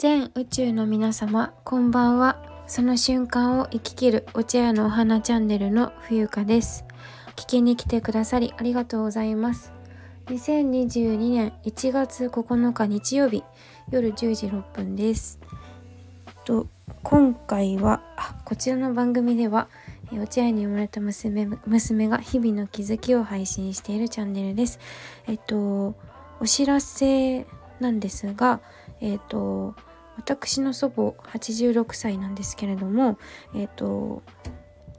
[0.00, 2.40] 全宇宙の皆様こんばんは。
[2.68, 6.84] その瞬間を生き切るお茶屋のお花チャンネルの冬香です。
[7.34, 9.72] 聞きに来てくださりありがとうございます。
[10.26, 13.42] 2022年1月9日日曜日
[13.90, 15.40] 夜10時6分です。
[16.44, 16.68] と
[17.02, 18.00] 今回は
[18.44, 19.66] こちらの番組では
[20.12, 24.78] お茶屋に生まれた娘娘が日々の気づきを配信しているチャンネルです。
[25.26, 25.96] えっと
[26.38, 27.48] お知らせ
[27.80, 28.60] なんですが、
[29.00, 29.74] えっ、と
[30.18, 33.18] 私の祖母86歳なんですけれども、
[33.54, 34.22] え、ー、と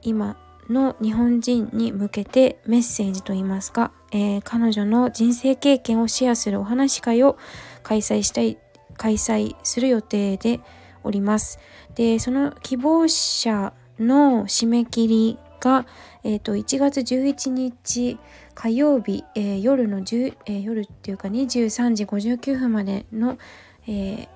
[0.02, 0.36] 今
[0.68, 7.36] の日本人に向けてメッセージといいますか、えー、彼女の人生経験をシェアするお話会を
[7.82, 8.58] 開催したい
[8.96, 10.60] 開催する予定で
[11.02, 11.58] おります。
[11.94, 15.86] でその希望者の締め切りが、
[16.24, 18.18] えーと、1月11日
[18.54, 23.38] 火曜日、えー、夜の10、えー、夜っていうか23時59分までの、
[23.86, 24.28] えー、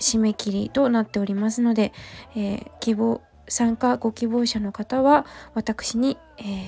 [0.00, 1.92] 締め切りとなっておりますので、
[2.36, 6.66] え希望参加ご希望者の方は私に、えー、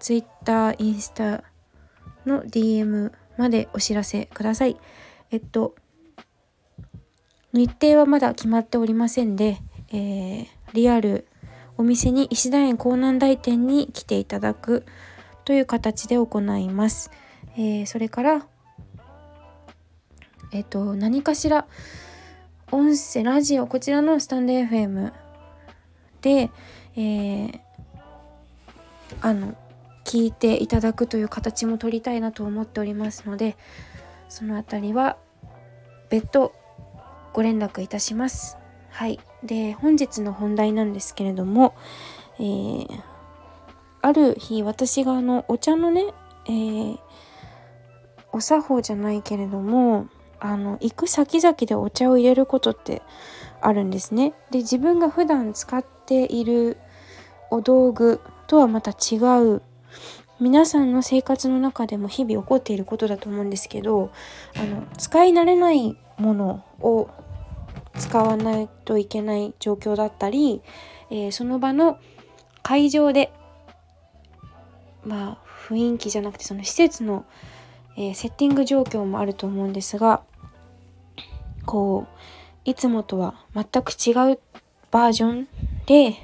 [0.00, 1.44] Twitter、インスタ
[2.26, 4.76] の DM までお知らせください。
[5.30, 5.74] えっと
[7.52, 9.58] 日程はまだ決まっておりませんで、
[9.92, 11.26] えー、リアル
[11.76, 14.86] お店に石田園港南台店に来ていただく
[15.44, 17.10] という形で行います。
[17.56, 18.46] えー、それから、
[20.52, 21.66] えっ、と、何かしら
[22.74, 25.12] 音声、ラジオ、こちらのスタンド FM
[26.22, 26.50] で、
[26.96, 27.60] えー、
[29.20, 29.54] あの、
[30.06, 33.58] 聞いていただくという形も取りたいなと思っておりますので、
[34.30, 35.18] そのあたりは
[36.08, 36.54] 別途
[37.34, 38.56] ご連絡いたします。
[38.88, 39.20] はい。
[39.44, 41.74] で、本日の本題なんですけれども、
[42.38, 42.86] えー、
[44.00, 46.06] ある日、私があの、お茶のね、
[46.46, 46.98] えー、
[48.32, 50.08] お作法じゃないけれども、
[50.44, 53.02] あの、行く先々でお茶を入れることって
[53.60, 54.34] あるんですね。
[54.50, 56.78] で、自分が普段使っている
[57.50, 59.62] お道具とはまた違う
[60.40, 64.10] 皆さんの生活の中でも日々起こっていることだと思うんですけど
[64.56, 67.08] あの使い慣れないものを
[67.96, 70.62] 使わないといけない状況だったり、
[71.10, 71.98] えー、その場の
[72.62, 73.32] 会場で
[75.04, 75.38] まあ
[75.68, 77.24] 雰囲気じゃなくてその施設の、
[77.96, 80.22] えー、セッティング状況もあると思うんですが
[81.66, 82.18] こう
[82.64, 84.38] いつもとは全く違う
[84.90, 85.48] バージョン
[85.86, 86.14] で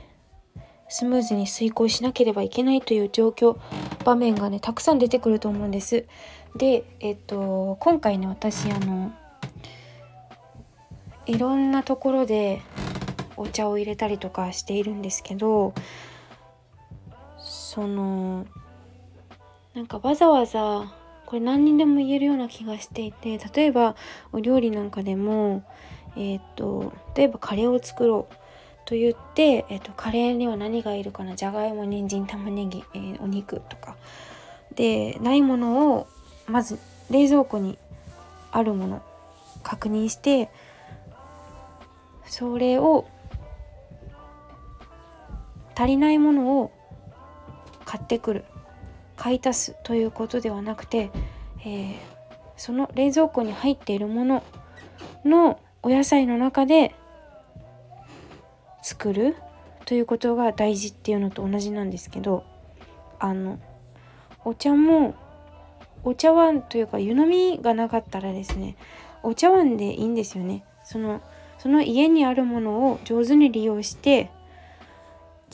[0.89, 3.57] スムーズに遂行しなければいけないという状況
[4.05, 6.07] 場面がねたくさん出てくると思うんです。
[6.57, 9.13] でえっと今回ね私あの
[11.27, 12.63] いろんなところで
[13.37, 15.75] お茶を入れたりとかしているんですけど
[17.39, 18.47] その
[19.75, 20.91] なんかわざわざ
[21.29, 23.97] これ何にでも言えるような気がしていて例えば
[24.33, 25.63] お料理なんかでも
[26.17, 28.35] えっ、と例えばカレーを作ろう
[28.87, 31.37] と言って、えーと、カレーには何がいるかな？
[31.37, 33.97] じゃがいも人参玉ねぎ、えー、お肉とか。
[34.75, 36.07] でないものを
[36.47, 36.79] まず
[37.11, 37.77] 冷蔵庫に
[38.51, 39.03] あるもの
[39.63, 40.49] 確認して
[42.25, 43.07] それを
[45.77, 46.73] 足りないものを
[47.85, 48.45] 買ってくる。
[49.19, 51.11] 買い足すということではなくて、
[51.61, 51.95] えー、
[52.57, 54.43] その冷蔵庫に入っているもの
[55.25, 56.95] のお野菜の中で
[58.83, 59.37] 作る
[59.85, 62.45] ということが大事っていうのと同じなんですけど
[63.19, 63.59] あの
[64.45, 65.15] お茶も
[66.05, 68.77] お茶碗というか湯飲みがなかったらですね
[69.23, 70.65] お茶碗でいいんですよね。
[70.85, 71.21] その
[71.59, 74.31] その家にあるものを上手に利用して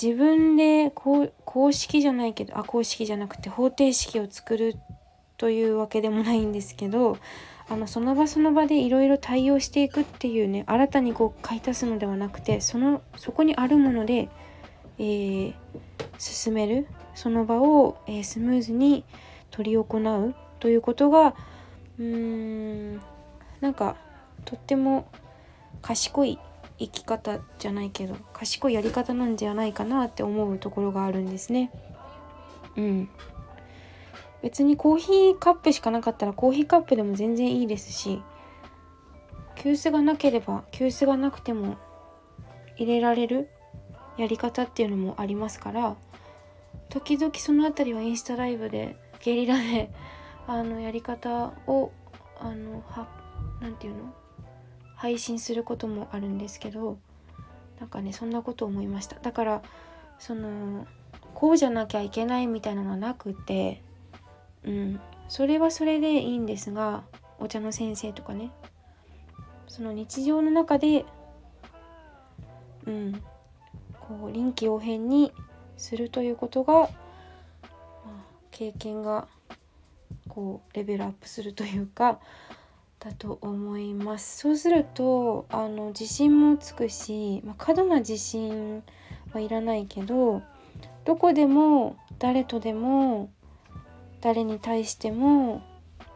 [0.00, 1.30] 自分で公
[1.72, 4.76] 式じゃないけどあ公式じゃなくて方程式を作る
[5.36, 7.18] というわけでもないんですけど
[7.68, 14.28] あのその場その場でいろいろ対応していくっていうね新たにこう買い足すのではなくてそのそこにあるもので、
[14.98, 15.54] えー、
[16.18, 19.04] 進めるその場を、えー、スムーズに
[19.50, 21.34] 執り行うということが
[21.98, 23.00] うーん
[23.60, 23.96] なんか
[24.44, 25.08] とっても
[25.80, 26.38] 賢い
[26.78, 31.70] 生き方じゃないけど賢いやり方なんじゃないかなって思うところがあるんですね。
[32.76, 33.08] うん。
[34.42, 38.22] 別にコーヒーカップしかなかったらコーヒーカップでも全然いいですし
[39.56, 41.78] 急須がなければ急須がなくても
[42.76, 43.48] 入れられる
[44.18, 45.96] やり方っていうのもありますから
[46.90, 49.90] 時々その辺りはインスタライブでゲリラで
[50.46, 51.90] あのやり方を
[52.38, 53.08] あのは
[53.62, 54.14] なていうの？
[55.04, 56.96] 配信することもあるんですけど
[57.78, 59.16] なんかねそんなこと思いました。
[59.20, 59.62] だから
[60.18, 60.86] その
[61.34, 63.82] こうじゃなきゃいけないみたいなのはなくて
[64.62, 65.00] うん。
[65.28, 67.02] それはそれでいいんですが
[67.38, 68.50] お茶の先生とかね。
[69.68, 71.04] その日常の中で
[72.86, 73.22] うん。
[74.00, 75.34] こう臨機応変に
[75.76, 76.88] するということが、まあ、
[78.50, 79.28] 経験が
[80.28, 82.20] こうレベルアップするというか
[83.04, 88.82] だと思いますそうするとあの自信もつくし、まあ、過度な自信
[89.32, 90.42] はいらないけど
[91.04, 93.30] どこでも誰とでも
[94.22, 95.62] 誰に対しても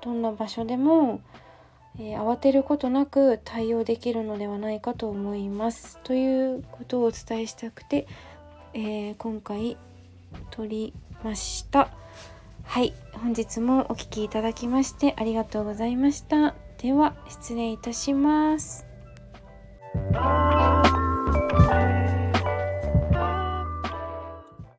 [0.01, 1.21] どんな場所でも、
[1.99, 5.99] えー、慌てることなく対応できるのではないかと思います。
[6.05, 8.07] ということをお伝えしたくて、
[8.73, 9.77] えー、今回
[10.51, 11.91] 撮りました。
[12.65, 16.68] はい本日もお聴きいただきましてありがとうございました。
[16.79, 18.87] では失礼いたします。